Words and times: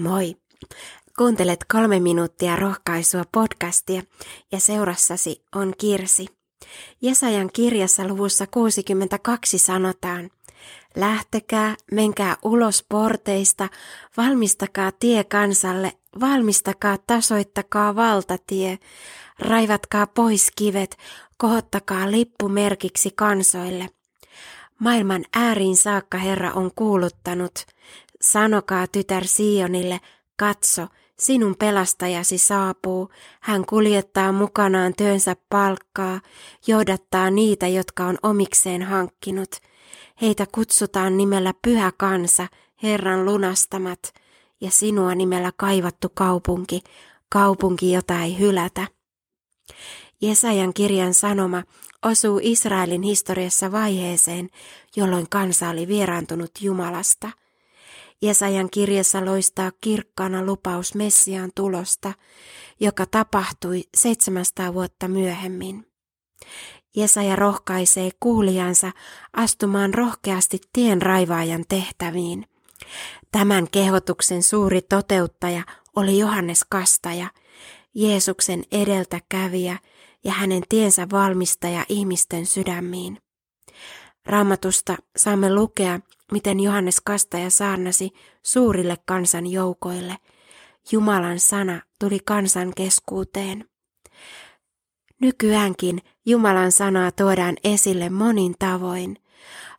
Moi! 0.00 0.36
Kuuntelet 1.18 1.64
kolme 1.72 2.00
minuuttia 2.00 2.56
rohkaisua 2.56 3.24
podcastia 3.32 4.02
ja 4.52 4.60
seurassasi 4.60 5.42
on 5.54 5.74
Kirsi. 5.78 6.26
Jesajan 7.02 7.50
kirjassa 7.52 8.08
luvussa 8.08 8.46
62 8.46 9.58
sanotaan, 9.58 10.30
Lähtekää, 10.96 11.76
menkää 11.92 12.36
ulos 12.44 12.84
porteista, 12.88 13.68
valmistakaa 14.16 14.92
tie 14.92 15.24
kansalle, 15.24 15.92
valmistakaa, 16.20 16.98
tasoittakaa 17.06 17.96
valtatie, 17.96 18.78
raivatkaa 19.38 20.06
pois 20.06 20.50
kivet, 20.56 20.96
kohottakaa 21.36 22.10
lippu 22.10 22.48
merkiksi 22.48 23.10
kansoille. 23.16 23.90
Maailman 24.78 25.24
ääriin 25.34 25.76
saakka 25.76 26.18
Herra 26.18 26.52
on 26.52 26.70
kuuluttanut, 26.74 27.66
Sanokaa 28.22 28.86
tytär 28.86 29.26
Sionille, 29.26 30.00
katso, 30.36 30.86
sinun 31.18 31.56
pelastajasi 31.58 32.38
saapuu, 32.38 33.10
hän 33.40 33.66
kuljettaa 33.66 34.32
mukanaan 34.32 34.94
työnsä 34.96 35.36
palkkaa, 35.48 36.20
johdattaa 36.66 37.30
niitä, 37.30 37.68
jotka 37.68 38.06
on 38.06 38.18
omikseen 38.22 38.82
hankkinut. 38.82 39.50
Heitä 40.22 40.46
kutsutaan 40.54 41.16
nimellä 41.16 41.54
pyhä 41.62 41.92
kansa, 41.96 42.46
Herran 42.82 43.24
lunastamat, 43.24 44.14
ja 44.60 44.70
sinua 44.70 45.14
nimellä 45.14 45.52
kaivattu 45.56 46.08
kaupunki, 46.14 46.80
kaupunki, 47.28 47.92
jota 47.92 48.22
ei 48.22 48.38
hylätä. 48.38 48.86
Jesajan 50.20 50.74
kirjan 50.74 51.14
sanoma 51.14 51.62
osuu 52.04 52.40
Israelin 52.42 53.02
historiassa 53.02 53.72
vaiheeseen, 53.72 54.48
jolloin 54.96 55.28
kansa 55.30 55.68
oli 55.68 55.88
vieraantunut 55.88 56.50
Jumalasta. 56.60 57.30
Jesajan 58.22 58.70
kirjassa 58.70 59.24
loistaa 59.24 59.72
kirkkaana 59.80 60.44
lupaus 60.44 60.94
Messiaan 60.94 61.50
tulosta, 61.54 62.12
joka 62.80 63.06
tapahtui 63.06 63.82
700 63.96 64.74
vuotta 64.74 65.08
myöhemmin. 65.08 65.86
Jesaja 66.96 67.36
rohkaisee 67.36 68.10
kuulijansa 68.20 68.92
astumaan 69.32 69.94
rohkeasti 69.94 70.60
tien 70.72 71.02
raivaajan 71.02 71.64
tehtäviin. 71.68 72.46
Tämän 73.32 73.68
kehotuksen 73.70 74.42
suuri 74.42 74.82
toteuttaja 74.82 75.62
oli 75.96 76.18
Johannes 76.18 76.64
Kastaja, 76.68 77.30
Jeesuksen 77.94 78.64
edeltäkävijä 78.72 79.78
ja 80.24 80.32
hänen 80.32 80.62
tiensä 80.68 81.06
valmistaja 81.12 81.84
ihmisten 81.88 82.46
sydämiin. 82.46 83.18
Raamatusta 84.26 84.96
saamme 85.16 85.54
lukea, 85.54 86.00
miten 86.32 86.60
Johannes 86.60 87.00
Kastaja 87.00 87.50
saarnasi 87.50 88.10
suurille 88.42 88.96
kansan 89.06 89.46
joukoille. 89.46 90.16
Jumalan 90.92 91.40
sana 91.40 91.82
tuli 92.00 92.18
kansan 92.24 92.72
keskuuteen. 92.76 93.64
Nykyäänkin 95.20 96.02
Jumalan 96.26 96.72
sanaa 96.72 97.12
tuodaan 97.12 97.56
esille 97.64 98.10
monin 98.10 98.54
tavoin. 98.58 99.16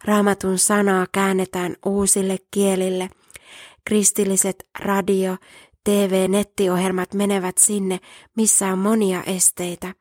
Raamatun 0.03 0.57
sanaa 0.57 1.07
käännetään 1.11 1.75
uusille 1.85 2.37
kielille. 2.51 3.09
Kristilliset 3.85 4.67
radio, 4.79 5.37
TV, 5.83 6.29
nettiohjelmat 6.29 7.13
menevät 7.13 7.57
sinne, 7.57 7.99
missä 8.37 8.67
on 8.67 8.79
monia 8.79 9.23
esteitä. 9.23 9.93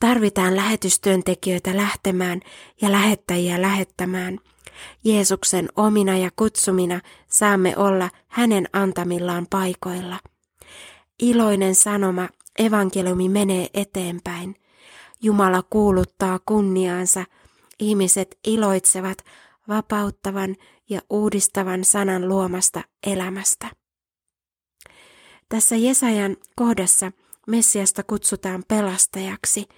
Tarvitaan 0.00 0.56
lähetystyöntekijöitä 0.56 1.76
lähtemään 1.76 2.40
ja 2.82 2.92
lähettäjiä 2.92 3.62
lähettämään. 3.62 4.38
Jeesuksen 5.04 5.68
omina 5.76 6.16
ja 6.18 6.30
kutsumina 6.36 7.00
saamme 7.28 7.76
olla 7.76 8.10
hänen 8.28 8.68
antamillaan 8.72 9.46
paikoilla. 9.50 10.18
Iloinen 11.22 11.74
sanoma, 11.74 12.28
evankeliumi 12.58 13.28
menee 13.28 13.68
eteenpäin. 13.74 14.54
Jumala 15.22 15.62
kuuluttaa 15.70 16.40
kunniaansa, 16.46 17.24
ihmiset 17.78 18.38
iloitsevat 18.46 19.24
vapauttavan 19.68 20.56
ja 20.88 21.00
uudistavan 21.10 21.84
sanan 21.84 22.28
luomasta 22.28 22.82
elämästä. 23.06 23.70
Tässä 25.48 25.76
Jesajan 25.76 26.36
kohdassa 26.56 27.12
Messiasta 27.46 28.02
kutsutaan 28.02 28.64
pelastajaksi, 28.68 29.68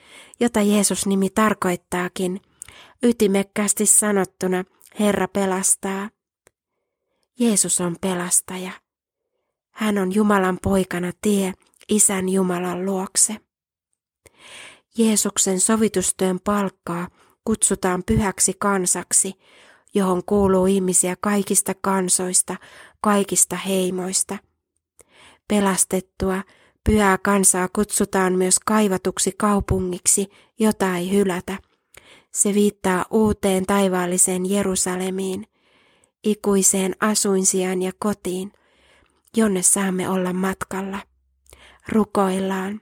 jota 0.41 0.61
Jeesus 0.61 1.07
nimi 1.07 1.31
tarkoittaakin. 1.31 2.41
Ytimekkäästi 3.03 3.87
sanottuna 3.87 4.65
Herra 5.01 5.29
pelastaa. 5.29 6.11
Jeesus 7.39 7.81
on 7.81 7.97
pelastaja. 8.01 8.71
Hän 9.71 9.99
on 9.99 10.15
Jumalan 10.15 10.59
poikana 10.63 11.13
tie 11.21 11.53
Isän 11.89 12.29
Jumalan 12.29 12.87
luokse. 12.87 13.37
Jeesuksen 14.99 15.61
sovitustyön 15.61 16.41
palkkaa 16.41 17.09
kutsutaan 17.45 18.03
pyhäksi 18.07 18.55
kansaksi, 18.59 19.35
johon 19.95 20.23
kuuluu 20.27 20.67
ihmisiä 20.67 21.17
kaikista 21.21 21.73
kansoista, 21.83 22.57
kaikista 23.01 23.57
heimoista. 23.57 24.39
Pelastettua 25.49 26.43
Pyhää 26.85 27.19
kansaa 27.19 27.69
kutsutaan 27.73 28.33
myös 28.33 28.59
kaivatuksi 28.67 29.33
kaupungiksi, 29.39 30.29
jota 30.59 30.97
ei 30.97 31.13
hylätä. 31.13 31.59
Se 32.35 32.55
viittaa 32.55 33.07
uuteen 33.11 33.67
taivaalliseen 33.67 34.51
Jerusalemiin, 34.51 35.47
ikuiseen 36.25 36.97
asuinsijaan 37.01 37.83
ja 37.83 37.93
kotiin, 37.99 38.53
jonne 39.37 39.63
saamme 39.63 40.09
olla 40.09 40.33
matkalla. 40.33 40.99
Rukoillaan. 41.89 42.81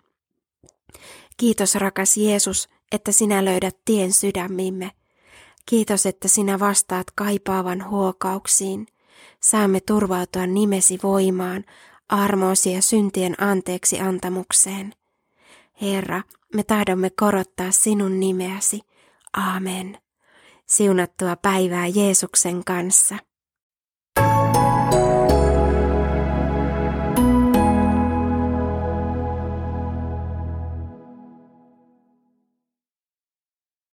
Kiitos 1.36 1.74
rakas 1.74 2.16
Jeesus, 2.16 2.68
että 2.92 3.12
sinä 3.12 3.44
löydät 3.44 3.76
tien 3.84 4.12
sydämimme. 4.12 4.90
Kiitos, 5.66 6.06
että 6.06 6.28
sinä 6.28 6.58
vastaat 6.58 7.06
kaipaavan 7.14 7.88
huokauksiin. 7.90 8.86
Saamme 9.40 9.80
turvautua 9.80 10.46
nimesi 10.46 10.98
voimaan, 11.02 11.64
armoosi 12.08 12.72
ja 12.72 12.82
syntien 12.82 13.42
anteeksi 13.42 14.00
antamukseen. 14.00 14.94
Herra, 15.82 16.22
me 16.54 16.62
tahdomme 16.62 17.10
korottaa 17.10 17.70
sinun 17.70 18.20
nimeäsi. 18.20 18.80
Aamen. 19.36 19.98
Siunattua 20.66 21.36
päivää 21.36 21.86
Jeesuksen 21.86 22.64
kanssa. 22.64 23.16